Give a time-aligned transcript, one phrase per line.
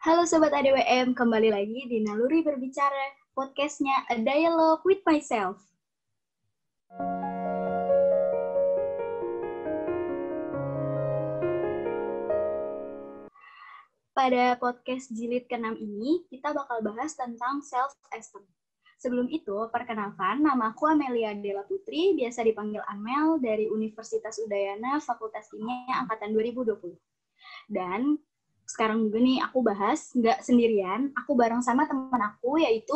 [0.00, 5.60] Halo Sobat ADWM, kembali lagi di Naluri Berbicara, podcastnya A Dialogue with Myself.
[14.16, 18.48] Pada podcast jilid ke-6 ini, kita bakal bahas tentang self-esteem.
[19.04, 25.52] Sebelum itu, perkenalkan, nama aku Amelia Dela Putri, biasa dipanggil Amel dari Universitas Udayana, Fakultas
[25.52, 26.88] Kimia Angkatan 2020.
[27.68, 28.16] Dan
[28.70, 32.94] sekarang juga nih aku bahas, nggak sendirian, aku bareng sama teman aku, yaitu...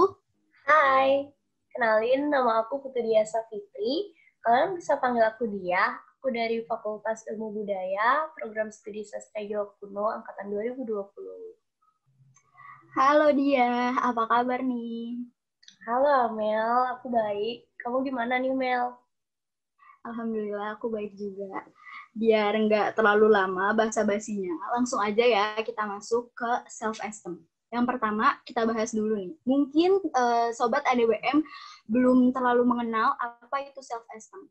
[0.64, 1.34] Hai,
[1.74, 4.14] kenalin nama aku Putri Diasa Fitri.
[4.40, 5.98] Kalian bisa panggil aku Dia.
[6.22, 10.88] Aku dari Fakultas Ilmu Budaya, Program Studi Sastra Jawa Kuno, Angkatan 2020.
[12.96, 15.20] Halo Dia, apa kabar nih?
[15.84, 17.68] Halo Mel, aku baik.
[17.82, 18.96] Kamu gimana nih Mel?
[20.06, 21.66] Alhamdulillah aku baik juga.
[22.14, 27.42] Biar nggak terlalu lama bahasa basinya, langsung aja ya kita masuk ke self esteem.
[27.74, 29.34] Yang pertama kita bahas dulu nih.
[29.42, 31.42] Mungkin uh, sobat ADWM
[31.90, 34.46] belum terlalu mengenal apa itu self esteem.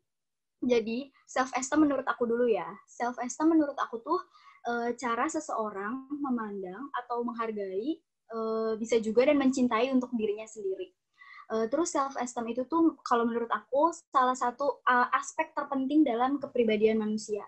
[0.60, 2.68] Jadi self esteem menurut aku dulu ya.
[2.84, 4.20] Self esteem menurut aku tuh
[4.68, 7.96] uh, cara seseorang memandang atau menghargai
[8.32, 10.92] uh, bisa juga dan mencintai untuk dirinya sendiri.
[11.48, 16.40] Uh, terus self esteem itu tuh kalau menurut aku salah satu uh, aspek terpenting dalam
[16.40, 17.44] kepribadian manusia.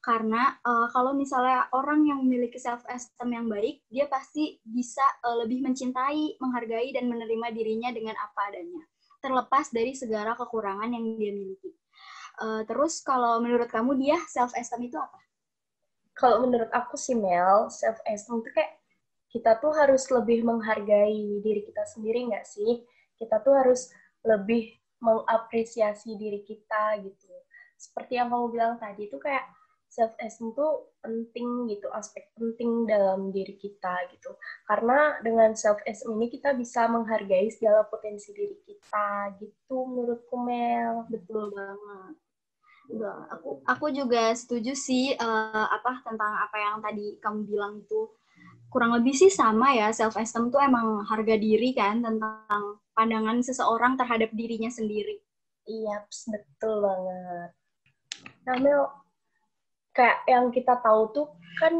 [0.00, 5.44] Karena uh, kalau misalnya orang yang memiliki self esteem yang baik, dia pasti bisa uh,
[5.44, 8.80] lebih mencintai, menghargai dan menerima dirinya dengan apa adanya,
[9.20, 11.70] terlepas dari segala kekurangan yang dia miliki.
[12.40, 15.20] Uh, terus kalau menurut kamu dia self esteem itu apa?
[16.16, 18.80] Kalau menurut aku sih Mel, self esteem itu kayak
[19.28, 22.82] kita tuh harus lebih menghargai diri kita sendiri nggak sih?
[23.20, 23.92] kita tuh harus
[24.24, 27.28] lebih mengapresiasi diri kita gitu.
[27.76, 29.44] Seperti yang kamu bilang tadi itu kayak
[29.90, 34.30] self esteem tuh penting gitu, aspek penting dalam diri kita gitu.
[34.64, 41.10] Karena dengan self esteem ini kita bisa menghargai segala potensi diri kita gitu menurutku Mel.
[41.10, 42.14] Betul banget.
[43.38, 48.10] Aku aku juga setuju sih uh, apa tentang apa yang tadi kamu bilang itu
[48.70, 53.98] kurang lebih sih sama ya self esteem tuh emang harga diri kan tentang pandangan seseorang
[53.98, 55.18] terhadap dirinya sendiri.
[55.70, 57.50] Iya, betul banget.
[58.46, 58.82] Nah, Mel,
[59.94, 61.26] kayak yang kita tahu tuh
[61.58, 61.74] kan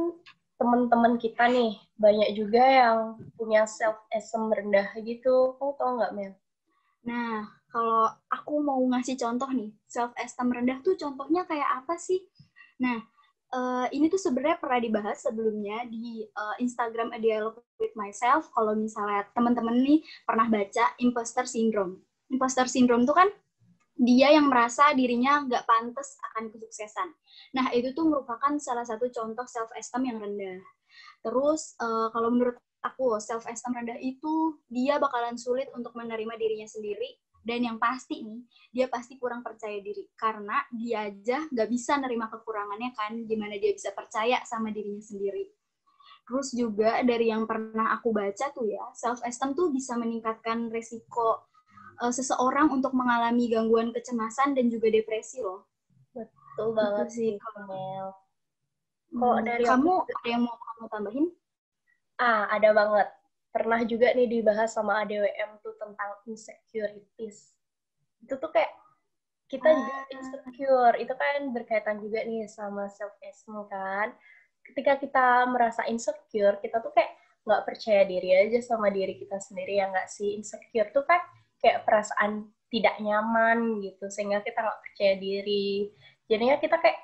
[0.61, 2.99] teman-teman kita nih banyak juga yang
[3.41, 5.57] punya self esteem rendah gitu.
[5.57, 6.33] Kamu tau nggak, Mel?
[7.09, 12.21] Nah, kalau aku mau ngasih contoh nih, self esteem rendah tuh contohnya kayak apa sih?
[12.77, 13.01] Nah,
[13.57, 18.53] uh, ini tuh sebenarnya pernah dibahas sebelumnya di uh, Instagram A Dialogue with Myself.
[18.53, 22.05] Kalau misalnya teman-teman nih pernah baca imposter syndrome.
[22.29, 23.29] Imposter syndrome tuh kan
[24.01, 27.09] dia yang merasa dirinya nggak pantas akan kesuksesan.
[27.53, 30.65] Nah, itu tuh merupakan salah satu contoh self-esteem yang rendah.
[31.21, 37.21] Terus, uh, kalau menurut aku, self-esteem rendah itu dia bakalan sulit untuk menerima dirinya sendiri
[37.41, 38.41] dan yang pasti nih
[38.73, 43.73] dia pasti kurang percaya diri karena dia aja nggak bisa nerima kekurangannya kan gimana dia
[43.73, 45.49] bisa percaya sama dirinya sendiri
[46.29, 51.50] terus juga dari yang pernah aku baca tuh ya self esteem tuh bisa meningkatkan resiko
[52.01, 55.69] uh, seseorang untuk mengalami gangguan kecemasan dan juga depresi loh.
[56.17, 58.17] Betul banget sih Kamel
[59.15, 60.07] hmm, dari kamu aku...
[60.07, 61.27] ada yang mau kamu tambahin?
[62.21, 63.09] Ah ada banget.
[63.51, 67.59] Pernah juga nih dibahas sama ADWM tuh tentang insecurities.
[68.23, 68.71] Itu tuh kayak
[69.51, 69.75] kita ah.
[69.75, 74.15] juga insecure, itu kan berkaitan juga nih sama self esteem kan.
[74.63, 77.11] Ketika kita merasa insecure, kita tuh kayak
[77.43, 80.39] nggak percaya diri aja sama diri kita sendiri ya nggak sih?
[80.39, 81.19] Insecure tuh kan
[81.61, 85.91] kayak perasaan tidak nyaman gitu sehingga kita nggak percaya diri.
[86.31, 86.99] Jadinya kita kayak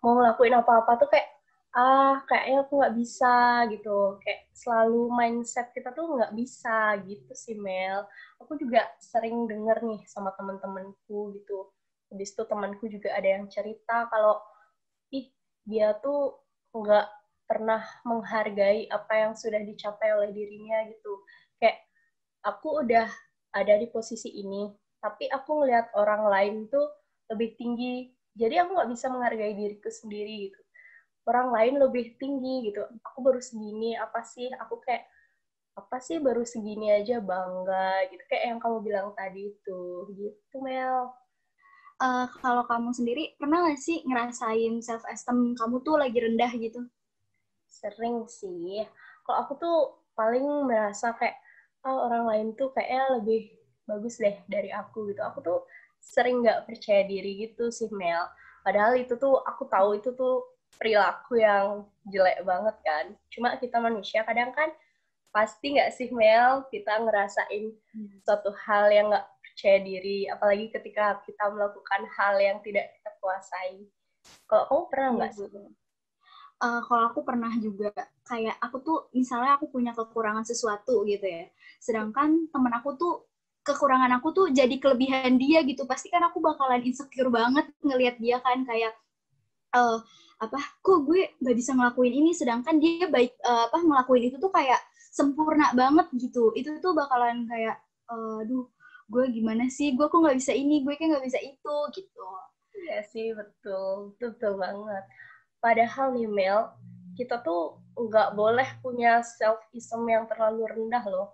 [0.00, 1.28] mau ngelakuin apa-apa tuh kayak
[1.70, 3.34] ah kayaknya aku nggak bisa
[3.70, 4.18] gitu.
[4.22, 8.06] Kayak selalu mindset kita tuh nggak bisa gitu sih Mel.
[8.42, 11.70] Aku juga sering denger nih sama teman-temanku gitu.
[12.10, 14.38] Habis itu temanku juga ada yang cerita kalau
[15.14, 15.30] ih
[15.66, 16.38] dia tuh
[16.74, 17.06] nggak
[17.50, 21.26] pernah menghargai apa yang sudah dicapai oleh dirinya gitu.
[21.58, 21.82] Kayak
[22.46, 23.10] aku udah
[23.54, 24.70] ada di posisi ini.
[25.00, 26.86] Tapi aku ngelihat orang lain tuh
[27.32, 28.10] lebih tinggi.
[28.36, 30.60] Jadi aku nggak bisa menghargai diriku sendiri gitu.
[31.26, 32.82] Orang lain lebih tinggi gitu.
[33.12, 34.50] Aku baru segini apa sih?
[34.66, 35.06] Aku kayak
[35.78, 38.22] apa sih baru segini aja bangga gitu.
[38.28, 39.82] Kayak yang kamu bilang tadi itu.
[40.14, 41.10] Gitu Mel.
[42.00, 46.80] Uh, kalau kamu sendiri pernah gak sih ngerasain self esteem kamu tuh lagi rendah gitu?
[47.68, 48.88] Sering sih.
[49.24, 49.78] Kalau aku tuh
[50.16, 51.36] paling merasa kayak
[51.84, 53.42] oh, orang lain tuh kayaknya lebih
[53.88, 55.20] bagus deh dari aku gitu.
[55.24, 55.60] Aku tuh
[56.00, 58.24] sering nggak percaya diri gitu sih Mel.
[58.64, 60.44] Padahal itu tuh aku tahu itu tuh
[60.76, 63.06] perilaku yang jelek banget kan.
[63.32, 64.70] Cuma kita manusia kadang kan
[65.32, 66.68] pasti nggak sih Mel?
[66.68, 68.24] Kita ngerasain hmm.
[68.24, 70.28] suatu hal yang nggak percaya diri.
[70.28, 73.88] Apalagi ketika kita melakukan hal yang tidak kita kuasai.
[74.44, 75.48] Kalau kamu pernah nggak sih
[76.60, 77.90] uh, kalau aku pernah juga
[78.28, 81.48] kayak aku tuh misalnya aku punya kekurangan sesuatu gitu ya.
[81.80, 83.14] Sedangkan temen aku tuh
[83.64, 85.88] kekurangan aku tuh jadi kelebihan dia gitu.
[85.88, 88.92] Pasti kan aku bakalan insecure banget ngelihat dia kan kayak
[89.74, 89.98] uh,
[90.40, 92.30] apa kok gue nggak bisa ngelakuin ini?
[92.36, 94.80] Sedangkan dia baik uh, apa ngelakuin itu tuh kayak
[95.10, 96.52] sempurna banget gitu.
[96.54, 97.80] Itu tuh bakalan kayak
[98.10, 98.68] aduh
[99.10, 99.96] gue gimana sih?
[99.96, 100.84] Gue kok nggak bisa ini?
[100.84, 102.24] Gue kan nggak bisa itu gitu.
[102.80, 105.04] Ya sih betul, betul banget
[105.60, 106.72] padahal nih Mel
[107.14, 111.28] kita tuh nggak boleh punya self ism yang terlalu rendah loh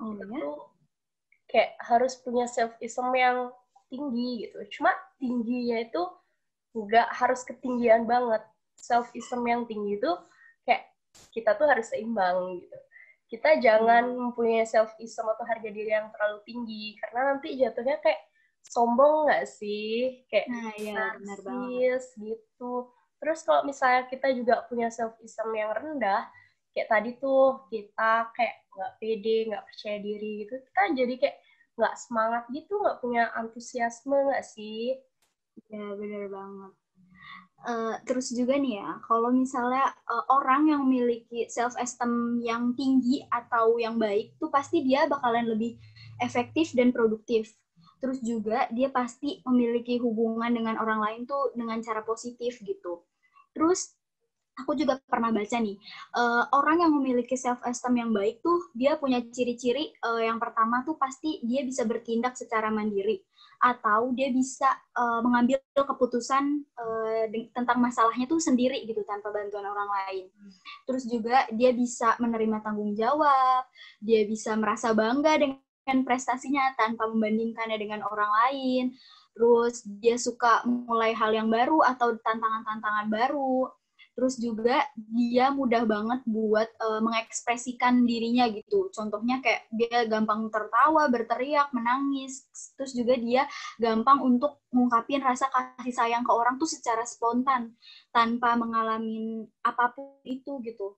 [0.00, 0.40] oh, kita ya?
[0.40, 0.56] tuh
[1.46, 3.52] kayak harus punya self ism yang
[3.92, 4.90] tinggi gitu cuma
[5.20, 6.02] tingginya itu
[6.74, 8.42] nggak harus ketinggian banget
[8.74, 10.12] self ism yang tinggi itu
[11.30, 12.78] kita tuh harus seimbang gitu
[13.30, 14.18] kita jangan hmm.
[14.30, 18.20] mempunyai self esteem atau harga diri yang terlalu tinggi karena nanti jatuhnya kayak
[18.64, 20.24] sombong nggak sih?
[20.32, 22.90] Kayak nah, iya, narsis gitu.
[23.20, 26.28] Terus kalau misalnya kita juga punya self esteem yang rendah
[26.74, 31.36] kayak tadi tuh kita kayak nggak pede nggak percaya diri gitu kita jadi kayak
[31.78, 34.98] nggak semangat gitu nggak punya antusiasme nggak sih?
[35.70, 36.72] Ya benar banget.
[37.64, 43.24] Uh, terus juga nih ya, kalau misalnya uh, orang yang memiliki self esteem yang tinggi
[43.32, 45.80] atau yang baik, tuh pasti dia bakalan lebih
[46.20, 47.56] efektif dan produktif.
[48.04, 53.00] Terus juga dia pasti memiliki hubungan dengan orang lain tuh dengan cara positif gitu.
[53.56, 53.96] Terus
[54.60, 55.74] aku juga pernah baca nih,
[56.14, 60.86] uh, orang yang memiliki self esteem yang baik tuh dia punya ciri-ciri uh, yang pertama
[60.86, 63.18] tuh pasti dia bisa bertindak secara mandiri
[63.58, 67.24] atau dia bisa uh, mengambil keputusan uh,
[67.56, 70.24] tentang masalahnya tuh sendiri gitu tanpa bantuan orang lain.
[70.84, 73.64] Terus juga dia bisa menerima tanggung jawab,
[74.04, 75.63] dia bisa merasa bangga dengan
[76.04, 78.84] prestasinya tanpa membandingkannya dengan orang lain.
[79.34, 83.68] Terus dia suka mulai hal yang baru atau tantangan-tantangan baru
[84.14, 84.78] terus juga
[85.10, 88.88] dia mudah banget buat uh, mengekspresikan dirinya gitu.
[88.94, 92.46] Contohnya kayak dia gampang tertawa, berteriak, menangis,
[92.78, 93.42] terus juga dia
[93.82, 97.74] gampang untuk mengungkapin rasa kasih sayang ke orang tuh secara spontan
[98.14, 100.94] tanpa mengalami apa pun itu gitu.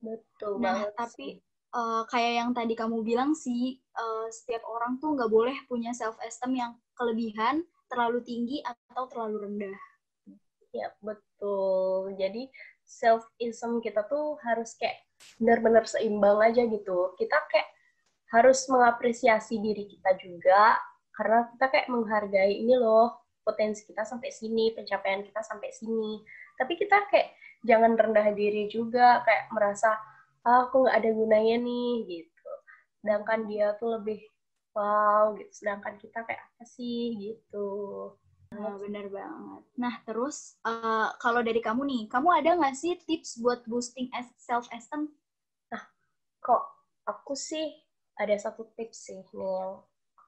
[0.00, 0.90] Betul nah, banget.
[0.96, 1.26] Tapi
[1.74, 6.14] uh, kayak yang tadi kamu bilang sih, uh, setiap orang tuh nggak boleh punya self
[6.22, 9.80] esteem yang kelebihan, terlalu tinggi atau terlalu rendah.
[10.74, 12.14] Ya, betul.
[12.18, 12.50] Jadi
[12.82, 15.02] self-ism kita tuh harus kayak
[15.38, 17.14] benar-benar seimbang aja gitu.
[17.14, 17.68] Kita kayak
[18.34, 20.74] harus mengapresiasi diri kita juga,
[21.14, 26.18] karena kita kayak menghargai ini loh, potensi kita sampai sini, pencapaian kita sampai sini.
[26.58, 27.30] Tapi kita kayak
[27.62, 29.94] jangan rendah diri juga, kayak merasa,
[30.44, 32.50] ah, aku nggak ada gunanya nih, gitu.
[33.00, 34.20] Sedangkan dia tuh lebih
[34.76, 35.50] wow, gitu.
[35.52, 37.68] Sedangkan kita kayak apa sih, gitu.
[38.54, 39.62] Nah, benar banget.
[39.74, 44.06] Nah, terus uh, kalau dari kamu nih, kamu ada nggak sih tips buat boosting
[44.38, 45.10] self-esteem?
[45.74, 45.82] Nah,
[46.38, 46.62] kok
[47.02, 47.74] aku sih
[48.14, 49.82] ada satu tips sih nih yang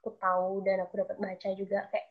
[0.06, 2.06] aku tahu dan aku dapat baca juga kayak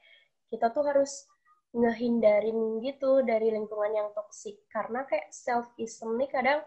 [0.48, 1.28] kita tuh harus
[1.76, 6.60] ngehindarin gitu dari lingkungan yang toksik karena kayak self-esteem nih kadang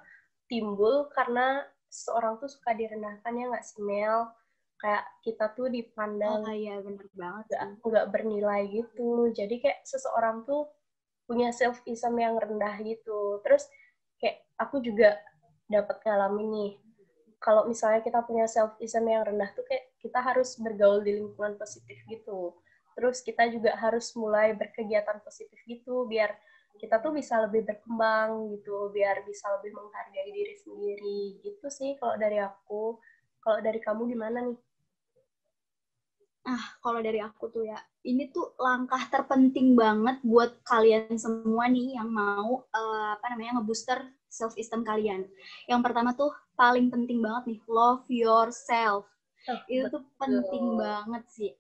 [0.48, 4.28] timbul karena seorang tuh suka direndahkan ya nggak sih Mel?
[4.78, 9.30] Kayak kita tuh dipandang oh, iya bener banget nggak nggak bernilai gitu.
[9.36, 10.70] Jadi kayak seseorang tuh
[11.28, 13.42] punya self esteem yang rendah gitu.
[13.44, 13.68] Terus
[14.16, 15.20] kayak aku juga
[15.68, 16.72] dapat ngalamin nih
[17.38, 21.54] kalau misalnya kita punya self esteem yang rendah tuh kayak kita harus bergaul di lingkungan
[21.54, 22.54] positif gitu.
[22.98, 26.34] Terus kita juga harus mulai berkegiatan positif gitu biar
[26.80, 32.14] kita tuh bisa lebih berkembang gitu biar bisa lebih menghargai diri sendiri gitu sih kalau
[32.16, 32.96] dari aku
[33.42, 34.58] kalau dari kamu gimana nih
[36.48, 37.76] ah kalau dari aku tuh ya
[38.08, 44.00] ini tuh langkah terpenting banget buat kalian semua nih yang mau uh, apa namanya ngebooster
[44.28, 45.26] self esteem kalian.
[45.66, 49.08] Yang pertama tuh paling penting banget nih love yourself.
[49.48, 50.00] Oh, itu betul.
[50.00, 51.52] tuh penting banget sih.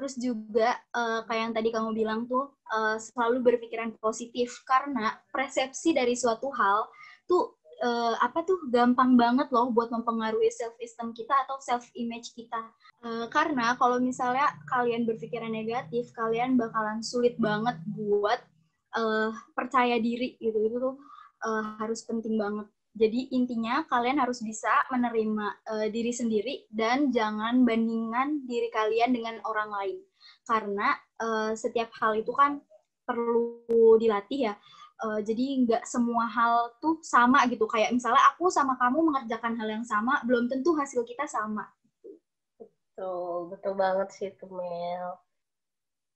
[0.00, 5.92] Terus juga uh, kayak yang tadi kamu bilang tuh uh, selalu berpikiran positif karena persepsi
[5.92, 6.88] dari suatu hal
[7.28, 12.32] tuh uh, apa tuh gampang banget loh buat mempengaruhi self esteem kita atau self image
[12.32, 12.72] kita.
[13.04, 18.40] Uh, karena kalau misalnya kalian berpikiran negatif, kalian bakalan sulit banget buat
[18.96, 20.56] uh, percaya diri gitu.
[20.64, 20.96] Itu tuh
[21.44, 22.72] uh, harus penting banget.
[22.90, 29.38] Jadi intinya kalian harus bisa menerima uh, diri sendiri dan jangan bandingkan diri kalian dengan
[29.46, 29.98] orang lain.
[30.42, 32.58] Karena uh, setiap hal itu kan
[33.06, 34.54] perlu dilatih ya
[35.00, 37.64] Uh, jadi nggak semua hal tuh sama gitu.
[37.64, 41.64] Kayak misalnya aku sama kamu mengerjakan hal yang sama, belum tentu hasil kita sama.
[42.60, 45.16] Betul, betul banget sih itu Mel.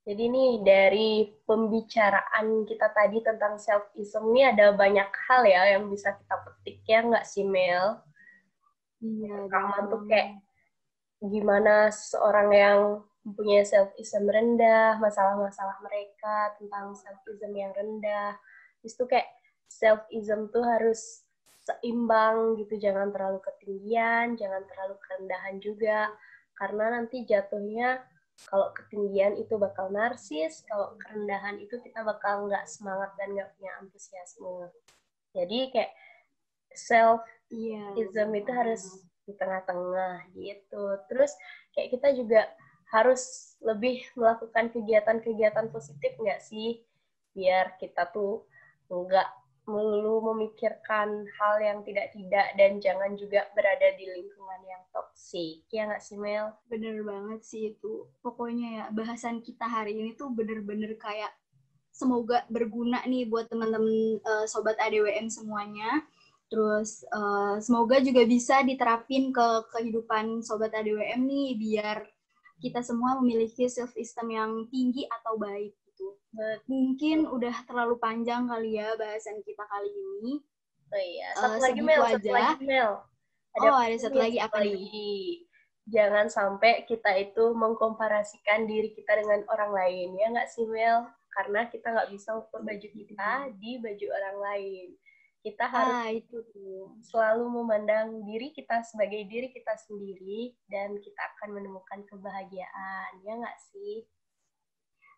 [0.04, 6.12] Jadi nih dari pembicaraan kita tadi tentang self-ism ini ada banyak hal ya yang bisa
[6.12, 6.53] kita petik
[6.84, 8.00] ya nggak sih Mel?
[9.04, 9.48] Iya.
[9.48, 10.40] Kamu tuh kayak
[11.24, 12.80] gimana seorang yang
[13.24, 18.36] mempunyai self-ism rendah, masalah-masalah mereka tentang self-ism yang rendah.
[18.84, 19.28] Terus tuh kayak
[19.64, 21.24] self-ism tuh harus
[21.64, 26.12] seimbang gitu, jangan terlalu ketinggian, jangan terlalu kerendahan juga,
[26.60, 28.04] karena nanti jatuhnya
[28.52, 33.72] kalau ketinggian itu bakal narsis, kalau kerendahan itu kita bakal nggak semangat dan nggak punya
[33.80, 34.68] antusiasme.
[35.32, 35.90] Jadi kayak
[36.74, 38.40] self-ism yeah.
[38.42, 38.82] itu harus
[39.24, 40.84] di tengah-tengah gitu.
[41.08, 41.32] Terus
[41.72, 42.42] kayak kita juga
[42.92, 46.84] harus lebih melakukan kegiatan-kegiatan positif nggak sih?
[47.32, 48.44] Biar kita tuh
[48.86, 55.64] nggak melulu memikirkan hal yang tidak-tidak dan jangan juga berada di lingkungan yang toksik.
[55.72, 56.52] Ya nggak sih, Mel?
[56.68, 58.04] Bener banget sih itu.
[58.20, 61.32] Pokoknya ya, bahasan kita hari ini tuh bener-bener kayak
[61.94, 66.02] semoga berguna nih buat teman-teman uh, sobat ADWM semuanya
[66.54, 72.06] Terus uh, semoga juga bisa diterapin ke kehidupan sobat ADWM nih biar
[72.62, 76.14] kita semua memiliki self esteem yang tinggi atau baik gitu.
[76.70, 80.38] Mungkin udah terlalu panjang kali ya bahasan kita kali ini.
[80.94, 82.14] Oh iya, eh, satu uh, lagi Mel, aja.
[82.14, 82.92] satu lagi Mel.
[83.58, 84.78] Ada oh, ada satu lagi apa nih?
[85.90, 91.02] Jangan sampai kita itu mengkomparasikan diri kita dengan orang lain, ya nggak sih Mel?
[91.34, 94.94] Karena kita nggak bisa ukur baju kita di baju orang lain
[95.44, 96.40] kita harus ah, itu
[97.04, 103.58] selalu memandang diri kita sebagai diri kita sendiri dan kita akan menemukan kebahagiaan ya nggak
[103.68, 104.08] sih?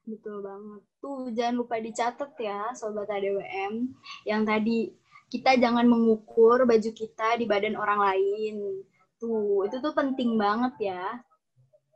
[0.02, 0.82] Betul banget.
[0.98, 3.94] Tuh jangan lupa dicatat ya sobat ADWM
[4.26, 4.90] yang tadi
[5.30, 8.82] kita jangan mengukur baju kita di badan orang lain.
[9.22, 11.22] Tuh itu tuh penting banget ya.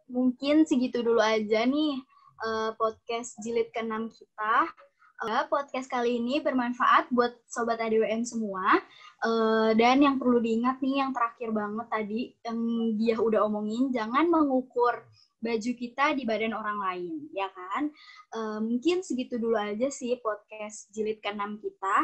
[0.06, 1.98] Mungkin segitu dulu aja nih
[2.46, 4.70] uh, podcast jilid ke-6 kita
[5.52, 8.80] podcast kali ini bermanfaat buat sobat ADWM semua.
[9.20, 12.58] Uh, dan yang perlu diingat nih yang terakhir banget tadi yang
[12.96, 15.04] dia udah omongin, jangan mengukur
[15.44, 17.92] baju kita di badan orang lain, ya kan?
[18.32, 21.96] Uh, mungkin segitu dulu aja sih podcast jilid ke-6 kita.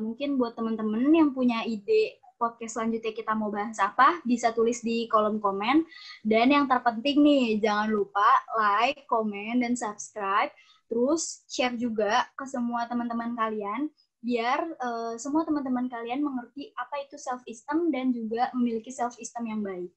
[0.00, 5.04] Mungkin buat teman-teman yang punya ide podcast selanjutnya kita mau bahas apa, bisa tulis di
[5.12, 5.84] kolom komen.
[6.24, 8.26] Dan yang terpenting nih, jangan lupa
[8.56, 10.48] like, komen, dan subscribe
[10.92, 13.88] Terus share juga ke semua teman-teman kalian
[14.20, 19.56] biar uh, semua teman-teman kalian mengerti apa itu self esteem dan juga memiliki self esteem
[19.56, 19.88] yang baik.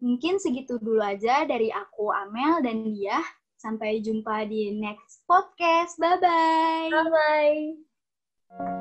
[0.00, 3.20] Mungkin segitu dulu aja dari aku Amel dan dia.
[3.58, 6.00] Sampai jumpa di next podcast.
[6.00, 6.88] Bye bye.
[6.88, 8.77] Bye bye.